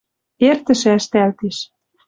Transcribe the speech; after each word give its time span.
Эртӹшӹ 0.47 0.89
ӓштӓлтеш. 0.97 1.57